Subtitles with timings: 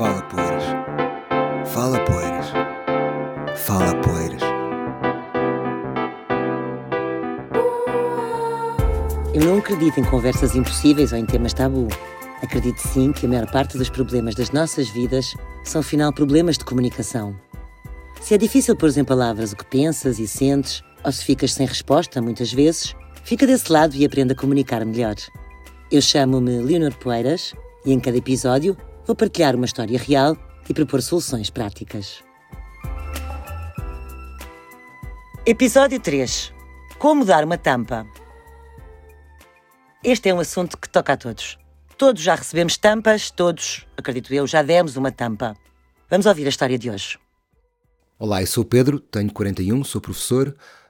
[0.00, 0.64] Fala Poeiras.
[1.66, 2.46] Fala Poeiras.
[3.54, 4.40] Fala Poeiras.
[9.34, 11.86] Eu não acredito em conversas impossíveis ou em temas tabu.
[12.42, 15.34] Acredito sim que a maior parte dos problemas das nossas vidas
[15.64, 17.36] são, afinal, problemas de comunicação.
[18.22, 21.66] Se é difícil pôr em palavras o que pensas e sentes, ou se ficas sem
[21.66, 25.16] resposta, muitas vezes, fica desse lado e aprenda a comunicar melhor.
[25.92, 27.54] Eu chamo-me Leonor Poeiras
[27.84, 28.74] e em cada episódio
[29.06, 30.36] vou partilhar uma história real
[30.68, 32.22] e propor soluções práticas.
[35.46, 36.52] Episódio 3
[36.98, 38.06] Como dar uma tampa.
[40.02, 41.58] Este é um assunto que toca a todos.
[41.98, 45.54] Todos já recebemos tampas, todos, acredito eu, já demos uma tampa.
[46.08, 47.18] Vamos ouvir a história de hoje.
[48.18, 50.48] Olá, eu sou o Pedro, tenho 41, sou professor,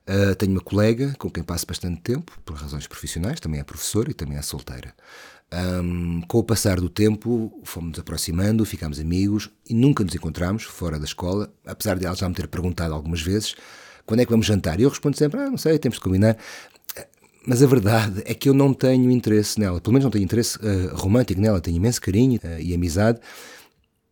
[0.08, 4.10] uh, tenho uma colega com quem passo bastante tempo, por razões profissionais, também é professora
[4.10, 4.94] e também é solteira.
[5.52, 10.96] Um, com o passar do tempo, fomos aproximando, ficámos amigos e nunca nos encontramos fora
[10.96, 13.56] da escola, apesar de ela já me ter perguntado algumas vezes
[14.06, 14.78] quando é que vamos jantar.
[14.78, 16.36] E eu respondo sempre: ah, não sei, temos de combinar.
[17.46, 20.58] Mas a verdade é que eu não tenho interesse nela, pelo menos não tenho interesse
[20.58, 23.18] uh, romântico nela, tenho imenso carinho uh, e amizade,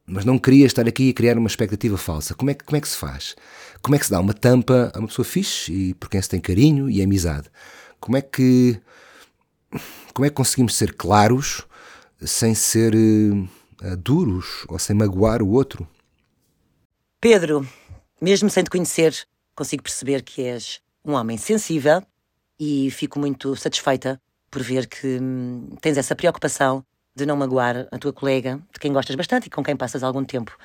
[0.07, 2.35] mas não queria estar aqui e criar uma expectativa falsa.
[2.35, 3.37] Como é, que, como é que se faz?
[3.83, 6.29] Como é que se dá uma tampa a uma pessoa fixe e por quem se
[6.29, 7.49] tem carinho e amizade?
[8.01, 8.81] Como é que
[10.15, 11.67] como é que conseguimos ser claros
[12.21, 15.89] sem ser uh, duros ou sem magoar o outro?
[17.21, 17.67] Pedro,
[18.21, 22.03] mesmo sem te conhecer, consigo perceber que és um homem sensível
[22.59, 27.99] e fico muito satisfeita por ver que hum, tens essa preocupação de não magoar a
[27.99, 30.57] tua colega, de quem gostas bastante e com quem passas algum tempo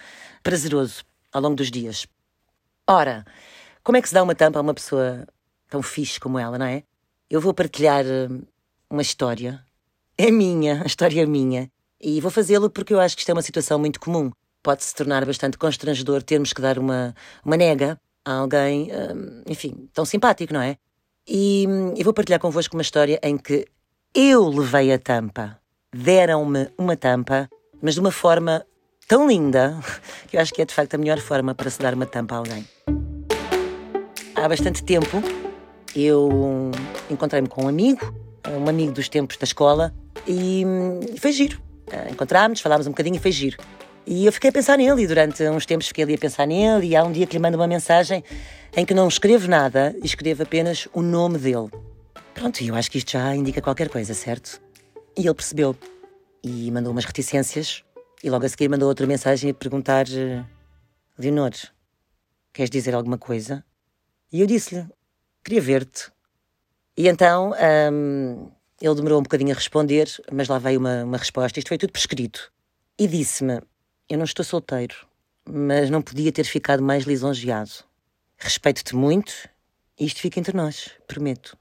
[0.42, 2.06] prazeroso ao longo dos dias.
[2.88, 3.26] Ora,
[3.84, 5.28] como é que se dá uma tampa a uma pessoa
[5.70, 6.84] tão fixe como ela, não é?
[7.30, 8.44] Eu vou partilhar hum,
[8.94, 9.60] uma história.
[10.16, 11.70] É minha, a história é minha.
[12.00, 14.32] E vou fazê-lo porque eu acho que isto é uma situação muito comum.
[14.62, 19.90] Pode se tornar bastante constrangedor termos que dar uma, uma nega a alguém, hum, enfim,
[19.92, 20.78] tão simpático, não é?
[21.28, 23.66] E, e vou partilhar convosco uma história em que
[24.14, 25.60] eu levei a tampa.
[25.92, 27.50] Deram-me uma tampa,
[27.82, 28.64] mas de uma forma
[29.08, 29.80] tão linda
[30.30, 32.36] que eu acho que é de facto a melhor forma para se dar uma tampa
[32.36, 32.68] a alguém.
[34.36, 35.22] Há bastante tempo
[35.96, 36.72] eu
[37.10, 38.14] encontrei-me com um amigo,
[38.50, 39.94] um amigo dos tempos da escola,
[40.28, 40.64] e
[41.18, 41.62] foi giro.
[42.10, 43.58] Encontrámos, falámos um bocadinho e foi giro.
[44.06, 46.88] E eu fiquei a pensar nele, e durante uns tempos fiquei ali a pensar nele,
[46.88, 48.24] e há um dia que lhe mando uma mensagem
[48.76, 51.70] em que não escrevo nada e escrevo apenas o nome dele.
[52.34, 54.60] Pronto, e eu acho que isto já indica qualquer coisa, certo?
[55.16, 55.76] E ele percebeu
[56.44, 57.84] e mandou umas reticências,
[58.24, 60.06] e logo a seguir mandou outra mensagem a perguntar:
[61.18, 61.52] Leonor,
[62.52, 63.64] queres dizer alguma coisa?
[64.32, 64.86] E eu disse-lhe:
[65.44, 66.12] queria ver-te.
[66.96, 67.54] E então
[67.92, 71.60] hum, ele demorou um bocadinho a responder, mas lá veio uma, uma resposta.
[71.60, 72.52] Isto foi tudo prescrito.
[72.98, 73.62] E disse-me:
[74.10, 74.96] Eu não estou solteiro,
[75.50, 77.72] mas não podia ter ficado mais lisonjeado.
[78.38, 79.34] Respeito-te muito
[80.00, 81.58] e isto fica entre nós, prometo.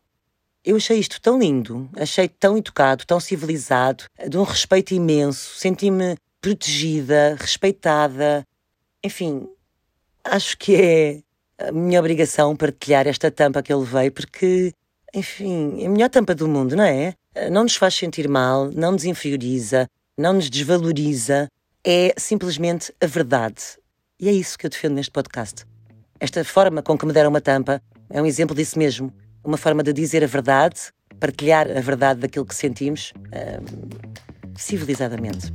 [0.64, 6.16] Eu achei isto tão lindo, achei tão educado, tão civilizado, de um respeito imenso, senti-me
[6.40, 8.46] protegida, respeitada.
[9.02, 9.48] Enfim,
[10.24, 11.22] acho que é
[11.68, 14.72] a minha obrigação partilhar esta tampa que ele veio, porque,
[15.14, 17.14] enfim, é a melhor tampa do mundo, não é?
[17.50, 19.86] Não nos faz sentir mal, não nos inferioriza,
[20.16, 21.48] não nos desvaloriza,
[21.84, 23.62] é simplesmente a verdade.
[24.18, 25.64] E é isso que eu defendo neste podcast.
[26.20, 29.12] Esta forma com que me deram uma tampa é um exemplo disso mesmo.
[29.44, 30.80] Uma forma de dizer a verdade,
[31.18, 33.88] partilhar a verdade daquilo que sentimos, hum,
[34.56, 35.52] civilizadamente.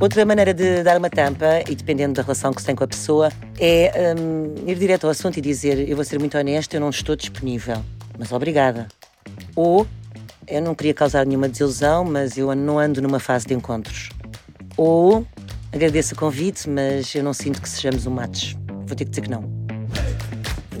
[0.00, 2.88] Outra maneira de dar uma tampa, e dependendo da relação que se tem com a
[2.88, 6.80] pessoa, é hum, ir direto ao assunto e dizer: Eu vou ser muito honesto, eu
[6.80, 7.76] não estou disponível,
[8.18, 8.88] mas obrigada.
[9.54, 9.86] Ou
[10.48, 14.08] eu não queria causar nenhuma desilusão, mas eu não ando numa fase de encontros.
[14.76, 15.26] Ou
[15.72, 18.54] Agradeço o convite, mas eu não sinto que sejamos um match.
[18.86, 19.44] Vou ter que dizer que não.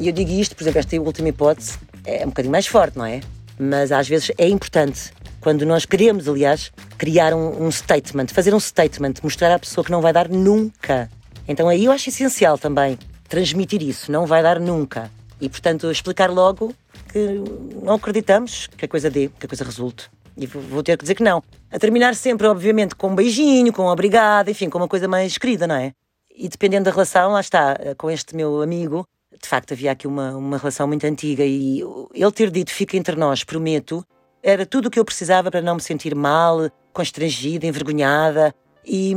[0.00, 3.04] E eu digo isto, por exemplo, esta última hipótese é um bocadinho mais forte, não
[3.06, 3.20] é?
[3.56, 8.60] Mas às vezes é importante, quando nós queremos, aliás, criar um, um statement, fazer um
[8.60, 11.10] statement, mostrar à pessoa que não vai dar nunca.
[11.48, 12.98] Então aí eu acho essencial também
[13.28, 15.10] transmitir isso, não vai dar nunca.
[15.40, 16.74] E portanto explicar logo
[17.10, 17.42] que
[17.82, 20.10] não acreditamos que a coisa dê, que a coisa resulte.
[20.36, 21.42] E vou ter que dizer que não.
[21.70, 25.36] A terminar sempre, obviamente, com um beijinho, com um obrigado, enfim, com uma coisa mais
[25.38, 25.92] querida, não é?
[26.34, 29.06] E dependendo da relação, lá está, com este meu amigo,
[29.40, 31.82] de facto havia aqui uma, uma relação muito antiga e
[32.14, 34.04] ele ter dito fica entre nós, prometo,
[34.42, 38.54] era tudo o que eu precisava para não me sentir mal, constrangida, envergonhada
[38.84, 39.14] e,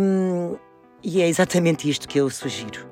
[1.02, 2.92] e é exatamente isto que eu sugiro.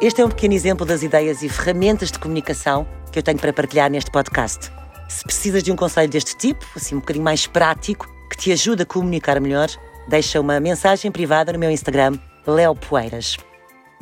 [0.00, 3.52] Este é um pequeno exemplo das ideias e ferramentas de comunicação que eu tenho para
[3.52, 4.70] partilhar neste podcast.
[5.08, 8.82] Se precisas de um conselho deste tipo, assim um bocadinho mais prático, que te ajude
[8.82, 9.68] a comunicar melhor,
[10.08, 13.36] deixa uma mensagem privada no meu Instagram, Léo Poeiras.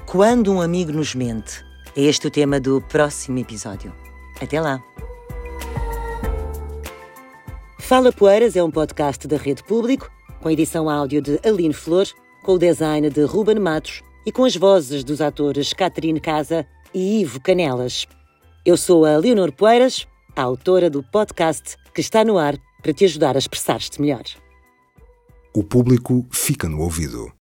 [0.05, 1.65] Quando um amigo nos mente,
[1.97, 3.93] é este o tema do próximo episódio.
[4.41, 4.96] Até lá!
[7.87, 10.11] Fala Poeiras é um podcast da Rede Público,
[10.43, 12.05] com edição áudio de Aline Flor,
[12.43, 17.21] com o design de Ruben Matos e com as vozes dos atores Caterine Casa e
[17.21, 18.05] Ivo Canelas.
[18.65, 20.05] Eu sou a Leonor Poeiras,
[20.35, 24.25] a autora do podcast que está no ar para te ajudar a expressar-te melhor.
[25.55, 27.33] O público fica no ouvido.